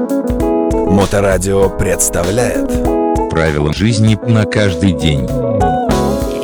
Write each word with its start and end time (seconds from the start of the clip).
Моторадио 0.00 1.68
представляет 1.68 2.68
Правила 3.28 3.70
жизни 3.72 4.18
на 4.26 4.44
каждый 4.46 4.92
день. 4.92 5.28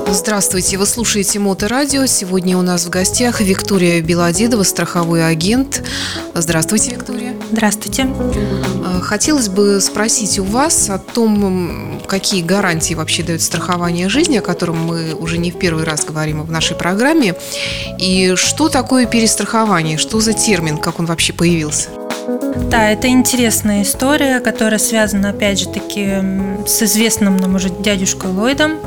Здравствуйте, 0.09 0.77
вы 0.77 0.85
слушаете 0.85 1.39
Моторадио. 1.39 2.05
Сегодня 2.07 2.59
у 2.59 2.63
нас 2.63 2.85
в 2.85 2.91
гостях 2.91 3.41
Виктория 3.41 4.03
Белодедова, 4.03 4.63
страховой 4.63 5.27
агент. 5.27 5.83
Здравствуйте, 6.35 6.91
Виктория. 6.91 7.35
Здравствуйте. 7.51 8.07
Э, 8.07 9.01
Хотелось 9.01 9.49
бы 9.49 9.81
спросить 9.81 10.39
у 10.39 10.45
вас 10.45 10.91
о 10.91 10.99
том, 10.99 12.01
какие 12.07 12.43
гарантии 12.43 12.95
вообще 12.95 13.23
дает 13.23 13.41
страхование 13.41 14.11
жизни, 14.11 14.37
о 14.37 14.43
котором 14.43 14.85
мы 14.85 15.15
уже 15.15 15.39
не 15.39 15.51
в 15.51 15.59
первый 15.59 15.85
раз 15.85 16.05
говорим 16.05 16.43
в 16.43 16.51
нашей 16.51 16.77
программе, 16.77 17.35
и 17.99 18.35
что 18.37 18.69
такое 18.69 19.07
перестрахование, 19.07 19.97
что 19.97 20.21
за 20.21 20.35
термин, 20.35 20.77
как 20.77 21.01
он 21.01 21.07
вообще 21.07 21.33
появился? 21.33 21.89
Да, 22.71 22.91
это 22.91 23.09
интересная 23.09 23.83
история, 23.83 24.41
которая 24.41 24.79
связана, 24.79 25.31
опять 25.31 25.61
же 25.61 25.69
таки, 25.69 26.15
с 26.67 26.83
известным 26.83 27.37
нам 27.37 27.55
уже 27.55 27.71
дядюшкой 27.71 28.31
Ллойдом. 28.31 28.79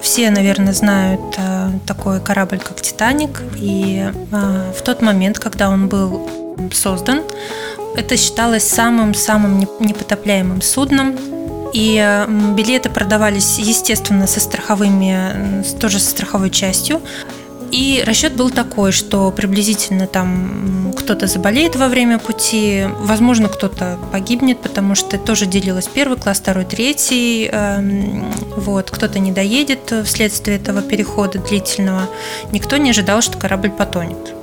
Все, 0.00 0.30
наверное, 0.30 0.72
знают 0.72 1.20
э, 1.36 1.70
такой 1.86 2.20
корабль, 2.20 2.58
как 2.58 2.80
«Титаник». 2.80 3.42
И 3.56 4.10
э, 4.32 4.72
в 4.76 4.82
тот 4.82 5.02
момент, 5.02 5.38
когда 5.38 5.68
он 5.68 5.88
был 5.88 6.28
создан, 6.72 7.22
это 7.96 8.16
считалось 8.16 8.66
самым-самым 8.66 9.58
не- 9.58 9.68
непотопляемым 9.80 10.62
судном. 10.62 11.16
И 11.72 12.24
билеты 12.56 12.88
продавались, 12.88 13.58
естественно, 13.58 14.26
со 14.26 14.40
страховыми, 14.40 15.62
тоже 15.78 15.98
со 15.98 16.10
страховой 16.10 16.50
частью. 16.50 17.02
И 17.70 18.02
расчет 18.06 18.34
был 18.34 18.50
такой, 18.50 18.92
что 18.92 19.30
приблизительно 19.30 20.06
там 20.06 20.92
кто-то 20.96 21.26
заболеет 21.26 21.76
во 21.76 21.88
время 21.88 22.18
пути, 22.18 22.84
возможно, 23.00 23.48
кто-то 23.48 23.98
погибнет, 24.12 24.58
потому 24.60 24.94
что 24.94 25.18
тоже 25.18 25.46
делилось 25.46 25.88
первый 25.88 26.16
класс, 26.16 26.38
второй, 26.38 26.64
третий. 26.64 27.48
эм, 27.50 28.32
Вот, 28.56 28.90
кто-то 28.90 29.18
не 29.18 29.32
доедет 29.32 29.92
вследствие 30.04 30.56
этого 30.58 30.80
перехода 30.82 31.38
длительного. 31.38 32.08
Никто 32.52 32.76
не 32.76 32.90
ожидал, 32.90 33.20
что 33.20 33.38
корабль 33.38 33.70
потонет. 33.70 34.34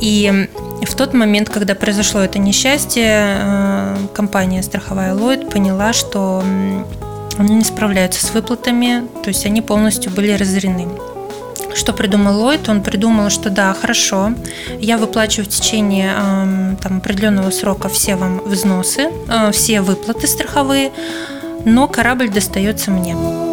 И 0.00 0.48
в 0.82 0.94
тот 0.94 1.12
момент, 1.14 1.50
когда 1.50 1.74
произошло 1.74 2.20
это 2.20 2.38
несчастье, 2.38 3.04
э, 3.06 3.96
компания 4.14 4.62
страховая 4.62 5.14
Lloyd 5.14 5.50
поняла, 5.50 5.92
что 5.92 6.42
они 7.36 7.54
не 7.54 7.64
справляются 7.64 8.24
с 8.24 8.30
выплатами, 8.32 9.06
то 9.22 9.28
есть 9.28 9.44
они 9.46 9.60
полностью 9.60 10.12
были 10.12 10.32
разорены. 10.32 10.88
Что 11.78 11.92
придумал 11.92 12.36
Ллойд? 12.40 12.68
Он 12.68 12.82
придумал, 12.82 13.30
что 13.30 13.50
да, 13.50 13.72
хорошо, 13.72 14.32
я 14.80 14.98
выплачиваю 14.98 15.46
в 15.46 15.48
течение 15.48 16.12
эм, 16.12 16.76
там, 16.76 16.96
определенного 16.96 17.50
срока 17.50 17.88
все 17.88 18.16
вам 18.16 18.40
взносы, 18.40 19.08
э, 19.28 19.52
все 19.52 19.80
выплаты 19.80 20.26
страховые, 20.26 20.90
но 21.64 21.86
корабль 21.86 22.30
достается 22.30 22.90
мне. 22.90 23.47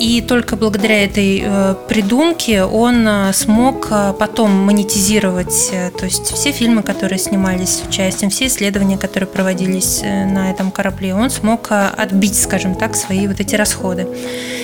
И 0.00 0.22
только 0.22 0.56
благодаря 0.56 1.04
этой 1.04 1.42
э, 1.44 1.74
придумке 1.86 2.64
он 2.64 3.06
э, 3.06 3.32
смог 3.34 3.88
э, 3.90 4.14
потом 4.18 4.50
монетизировать, 4.50 5.70
то 5.98 6.06
есть 6.06 6.32
все 6.32 6.52
фильмы, 6.52 6.82
которые 6.82 7.18
снимались 7.18 7.76
с 7.76 7.86
участием, 7.86 8.30
все 8.30 8.46
исследования, 8.46 8.96
которые 8.96 9.28
проводились 9.28 10.00
на 10.00 10.50
этом 10.50 10.70
корабле, 10.70 11.14
он 11.14 11.28
смог 11.28 11.68
отбить, 11.70 12.40
скажем 12.40 12.76
так, 12.76 12.96
свои 12.96 13.28
вот 13.28 13.40
эти 13.40 13.56
расходы. 13.56 14.08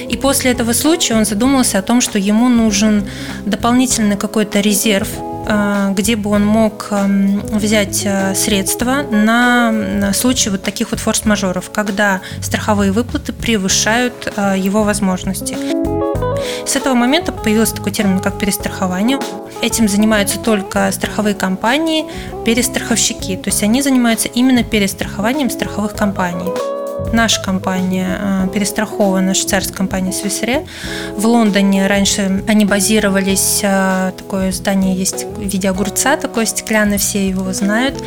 И 0.08 0.16
после 0.16 0.52
этого 0.52 0.72
случая 0.72 1.16
он 1.16 1.26
задумался 1.26 1.78
о 1.78 1.82
том, 1.82 2.00
что 2.00 2.18
ему 2.18 2.48
нужен 2.48 3.06
дополнительный 3.44 4.16
какой-то 4.16 4.60
резерв, 4.60 5.08
где 5.46 6.16
бы 6.16 6.30
он 6.30 6.44
мог 6.44 6.88
эм, 6.90 7.40
взять 7.40 8.02
э, 8.04 8.34
средства 8.34 9.02
на, 9.02 9.70
на 9.70 10.12
случай 10.12 10.50
вот 10.50 10.62
таких 10.62 10.90
вот 10.90 11.00
форс-мажоров, 11.00 11.70
когда 11.70 12.20
страховые 12.42 12.92
выплаты 12.92 13.32
превышают 13.32 14.32
э, 14.36 14.54
его 14.58 14.82
возможности. 14.82 15.56
С 16.66 16.76
этого 16.76 16.94
момента 16.94 17.32
появился 17.32 17.76
такой 17.76 17.92
термин, 17.92 18.18
как 18.18 18.38
перестрахование. 18.38 19.18
Этим 19.62 19.88
занимаются 19.88 20.38
только 20.38 20.90
страховые 20.92 21.34
компании, 21.34 22.04
перестраховщики. 22.44 23.36
То 23.36 23.50
есть 23.50 23.62
они 23.62 23.82
занимаются 23.82 24.28
именно 24.28 24.62
перестрахованием 24.62 25.50
страховых 25.50 25.94
компаний. 25.94 26.50
Наша 27.12 27.42
компания 27.42 28.18
э, 28.20 28.48
перестрахована, 28.52 29.34
швейцарская 29.34 29.76
компания 29.76 30.12
Свисре. 30.12 30.66
В 31.16 31.26
Лондоне 31.26 31.86
раньше 31.86 32.42
они 32.46 32.64
базировались, 32.64 33.60
э, 33.62 34.12
такое 34.16 34.52
здание 34.52 34.94
есть 34.94 35.24
в 35.24 35.40
виде 35.40 35.68
огурца, 35.68 36.16
такое 36.16 36.46
стеклянное, 36.46 36.98
все 36.98 37.28
его 37.28 37.52
знают. 37.52 38.02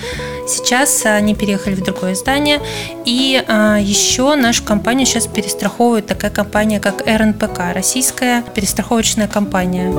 Сейчас 0.47 1.05
они 1.05 1.35
переехали 1.35 1.75
в 1.75 1.83
другое 1.83 2.15
здание. 2.15 2.59
И 3.05 3.43
э, 3.45 3.77
еще 3.81 4.35
нашу 4.35 4.63
компанию 4.63 5.05
сейчас 5.05 5.27
перестраховывает 5.27 6.07
такая 6.07 6.31
компания, 6.31 6.79
как 6.79 7.03
РНПК, 7.05 7.73
российская 7.73 8.43
перестраховочная 8.53 9.27
компания. 9.27 9.91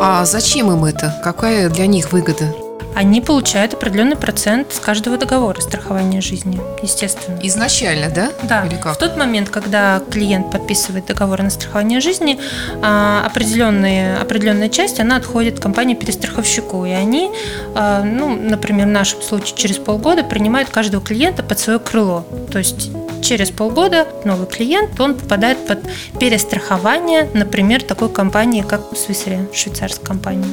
А 0.00 0.24
зачем 0.24 0.70
им 0.72 0.84
это? 0.84 1.20
Какая 1.22 1.68
для 1.68 1.86
них 1.86 2.12
выгода? 2.12 2.61
Они 2.94 3.20
получают 3.20 3.74
определенный 3.74 4.16
процент 4.16 4.72
с 4.72 4.78
каждого 4.78 5.16
договора 5.16 5.60
страхования 5.60 6.20
жизни, 6.20 6.60
естественно. 6.82 7.38
Изначально, 7.42 8.10
да? 8.10 8.30
Да, 8.42 8.66
Или 8.66 8.76
как? 8.76 8.94
в 8.94 8.98
тот 8.98 9.16
момент, 9.16 9.48
когда 9.48 10.02
клиент 10.10 10.50
подписывает 10.50 11.06
договор 11.06 11.42
на 11.42 11.50
страхование 11.50 12.00
жизни, 12.00 12.38
а, 12.82 13.24
определенные, 13.26 14.16
определенная 14.16 14.68
часть, 14.68 15.00
она 15.00 15.16
отходит 15.16 15.58
компании-перестраховщику, 15.58 16.84
и 16.84 16.90
они, 16.90 17.30
а, 17.74 18.02
ну, 18.02 18.36
например, 18.36 18.86
в 18.86 18.90
нашем 18.90 19.22
случае 19.22 19.56
через 19.56 19.78
полгода 19.78 20.22
принимают 20.22 20.68
каждого 20.68 21.02
клиента 21.02 21.42
под 21.42 21.58
свое 21.58 21.78
крыло. 21.78 22.26
То 22.50 22.58
есть 22.58 22.90
через 23.22 23.50
полгода 23.50 24.06
новый 24.24 24.46
клиент, 24.46 25.00
он 25.00 25.14
попадает 25.14 25.66
под 25.66 25.78
перестрахование, 26.18 27.30
например, 27.32 27.82
такой 27.82 28.10
компании, 28.10 28.62
как 28.62 28.82
Свисре, 28.96 29.48
швейцарская 29.54 30.04
компания. 30.04 30.44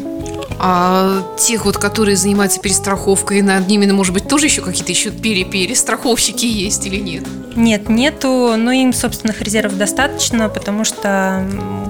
А 0.62 1.24
тех 1.38 1.64
вот, 1.66 1.78
которые 1.78 2.18
занимаются 2.18 2.60
перестраховкой, 2.60 3.42
над 3.42 3.68
ними, 3.68 3.86
ну, 3.86 3.96
может 3.96 4.14
быть, 4.14 4.28
тоже 4.28 4.48
еще 4.48 4.62
какие-то 4.62 4.92
еще 4.92 5.10
пере-перестраховщики 5.10 6.46
есть 6.46 6.86
или 6.86 6.98
нет? 6.98 7.24
Нет, 7.56 7.88
нету, 7.88 8.56
но 8.58 8.72
им 8.72 8.92
собственных 8.92 9.42
резервов 9.42 9.78
достаточно, 9.78 10.50
потому 10.50 10.84
что, 10.84 11.48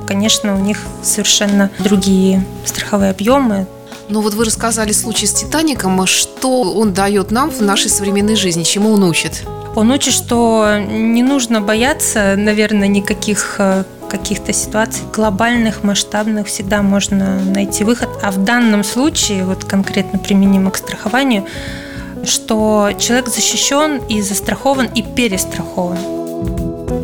конечно, 0.07 0.55
у 0.55 0.59
них 0.59 0.83
совершенно 1.01 1.71
другие 1.79 2.45
страховые 2.63 3.11
объемы. 3.11 3.65
Ну 4.07 4.21
вот 4.21 4.35
вы 4.35 4.45
рассказали 4.45 4.91
случай 4.91 5.25
с 5.25 5.33
Титаником. 5.33 6.05
Что 6.05 6.61
он 6.61 6.93
дает 6.93 7.31
нам 7.31 7.49
в 7.49 7.61
нашей 7.61 7.89
современной 7.89 8.35
жизни? 8.35 8.63
Чему 8.63 8.91
он 8.91 9.03
учит? 9.03 9.43
Он 9.75 9.91
учит, 9.91 10.13
что 10.13 10.77
не 10.79 11.21
нужно 11.21 11.61
бояться, 11.61 12.35
наверное, 12.35 12.87
никаких 12.87 13.55
э, 13.59 13.83
каких-то 14.09 14.51
ситуаций 14.51 15.03
глобальных, 15.13 15.83
масштабных, 15.83 16.47
всегда 16.47 16.81
можно 16.81 17.39
найти 17.39 17.83
выход. 17.83 18.09
А 18.21 18.31
в 18.31 18.43
данном 18.43 18.83
случае, 18.83 19.45
вот 19.45 19.63
конкретно 19.63 20.19
применимо 20.19 20.71
к 20.71 20.77
страхованию, 20.77 21.45
что 22.25 22.91
человек 22.99 23.29
защищен 23.29 24.01
и 24.09 24.21
застрахован, 24.21 24.87
и 24.87 25.01
перестрахован. 25.01 25.97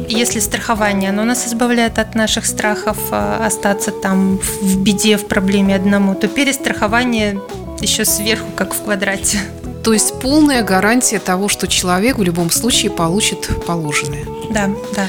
Если 0.07 0.39
страхование, 0.39 1.09
оно 1.09 1.23
нас 1.23 1.47
избавляет 1.47 1.97
от 1.99 2.15
наших 2.15 2.45
страхов 2.45 2.97
э, 3.11 3.45
остаться 3.45 3.91
там 3.91 4.37
в 4.61 4.81
беде, 4.81 5.17
в 5.17 5.27
проблеме 5.27 5.75
одному, 5.75 6.13
то 6.15 6.27
перестрахование 6.27 7.39
еще 7.81 8.05
сверху, 8.05 8.47
как 8.55 8.73
в 8.73 8.83
квадрате. 8.83 9.39
То 9.83 9.93
есть 9.93 10.19
полная 10.19 10.63
гарантия 10.63 11.19
того, 11.19 11.47
что 11.47 11.67
человек 11.67 12.17
в 12.17 12.23
любом 12.23 12.49
случае 12.49 12.91
получит 12.91 13.49
положенное. 13.65 14.25
Да, 14.49 14.69
да. 14.95 15.07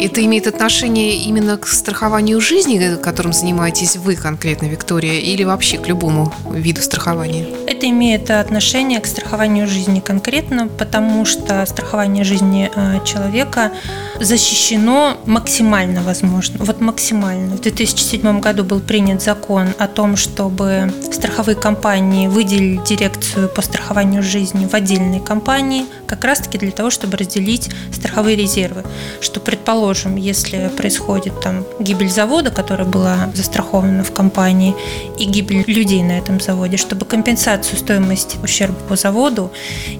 Это 0.00 0.24
имеет 0.24 0.46
отношение 0.46 1.16
именно 1.16 1.56
к 1.56 1.66
страхованию 1.66 2.40
жизни, 2.40 2.96
которым 3.02 3.32
занимаетесь 3.32 3.96
вы 3.96 4.14
конкретно, 4.14 4.66
Виктория, 4.66 5.18
или 5.18 5.42
вообще 5.42 5.78
к 5.78 5.88
любому 5.88 6.32
виду 6.50 6.82
страхования? 6.82 7.46
Это 7.66 7.88
имеет 7.88 8.30
отношение 8.30 9.00
к 9.00 9.06
страхованию 9.06 9.66
жизни 9.66 10.00
конкретно, 10.00 10.68
потому 10.68 11.24
что 11.24 11.66
страхование 11.66 12.22
жизни 12.22 12.70
э, 12.74 13.04
человека 13.04 13.72
защищено 14.20 15.16
максимально 15.26 16.02
возможно. 16.02 16.64
Вот 16.64 16.80
максимально. 16.80 17.56
В 17.56 17.60
2007 17.60 18.40
году 18.40 18.64
был 18.64 18.80
принят 18.80 19.22
закон 19.22 19.68
о 19.78 19.86
том, 19.86 20.16
чтобы 20.16 20.92
страховые 21.12 21.56
компании 21.56 22.26
выделили 22.26 22.80
дирекцию 22.84 23.48
по 23.48 23.62
страхованию 23.62 24.22
жизни 24.22 24.66
в 24.66 24.74
отдельные 24.74 25.20
компании, 25.20 25.86
как 26.06 26.24
раз-таки 26.24 26.58
для 26.58 26.70
того, 26.70 26.90
чтобы 26.90 27.16
разделить 27.16 27.70
страховые 27.92 28.36
резервы. 28.36 28.84
Что, 29.20 29.40
предположим, 29.40 30.16
если 30.16 30.70
происходит 30.76 31.40
там 31.40 31.64
гибель 31.78 32.10
завода, 32.10 32.50
которая 32.50 32.86
была 32.86 33.30
застрахована 33.34 34.04
в 34.04 34.12
компании, 34.12 34.74
и 35.18 35.24
гибель 35.24 35.64
людей 35.66 36.02
на 36.02 36.18
этом 36.18 36.40
заводе, 36.40 36.76
чтобы 36.76 37.04
компенсацию 37.04 37.78
стоимости 37.78 38.38
ущерба 38.42 38.78
по 38.88 38.96
заводу 38.96 39.50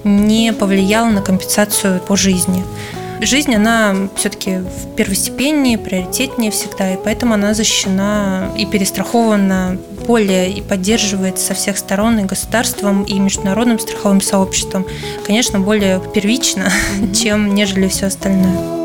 не 0.03 0.53
повлияла 0.53 1.09
на 1.09 1.21
компенсацию 1.21 1.99
по 2.01 2.15
жизни. 2.15 2.63
Жизнь, 3.21 3.53
она 3.53 3.95
все-таки 4.15 4.59
первостепеннее, 4.95 5.77
приоритетнее 5.77 6.51
всегда, 6.51 6.93
и 6.93 6.97
поэтому 7.03 7.33
она 7.33 7.53
защищена 7.53 8.51
и 8.57 8.65
перестрахована 8.65 9.77
более 10.07 10.51
и 10.51 10.61
поддерживается 10.61 11.47
со 11.47 11.53
всех 11.53 11.77
сторон 11.77 12.19
и 12.19 12.23
государством, 12.23 13.03
и 13.03 13.19
международным 13.19 13.79
страховым 13.79 14.21
сообществом, 14.21 14.85
конечно, 15.25 15.59
более 15.59 16.01
первично, 16.13 16.71
mm-hmm. 16.99 17.15
чем 17.15 17.53
нежели 17.53 17.87
все 17.87 18.07
остальное. 18.07 18.78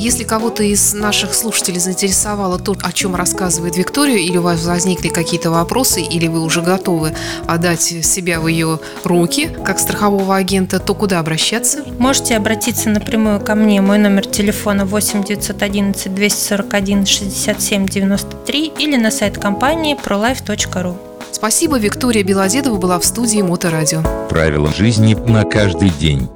Если 0.00 0.24
кого-то 0.24 0.62
из 0.62 0.94
наших 0.94 1.34
слушателей 1.34 1.78
заинтересовало 1.78 2.58
то, 2.58 2.74
о 2.82 2.90
чем 2.90 3.14
рассказывает 3.14 3.76
Виктория, 3.76 4.16
или 4.16 4.38
у 4.38 4.42
вас 4.42 4.64
возникли 4.64 5.08
какие-то 5.08 5.50
вопросы, 5.50 6.00
или 6.00 6.26
вы 6.26 6.40
уже 6.40 6.62
готовы 6.62 7.12
отдать 7.46 7.82
себя 7.82 8.40
в 8.40 8.48
ее 8.48 8.80
руки, 9.04 9.50
как 9.62 9.78
страхового 9.78 10.36
агента, 10.36 10.78
то 10.78 10.94
куда 10.94 11.18
обращаться? 11.18 11.84
Можете 11.98 12.38
обратиться 12.38 12.88
напрямую 12.88 13.40
ко 13.40 13.54
мне. 13.54 13.82
Мой 13.82 13.98
номер 13.98 14.24
телефона 14.24 14.86
8 14.86 15.22
911 15.22 16.14
241 16.14 17.04
67 17.04 17.86
93 17.86 18.72
или 18.78 18.96
на 18.96 19.10
сайт 19.10 19.36
компании 19.36 19.98
prolife.ru. 20.02 20.96
Спасибо, 21.30 21.78
Виктория 21.78 22.24
Белозедова 22.24 22.78
была 22.78 22.98
в 22.98 23.04
студии 23.04 23.42
Моторадио. 23.42 24.02
Правила 24.30 24.72
жизни 24.72 25.12
на 25.12 25.44
каждый 25.44 25.90
день. 25.90 26.30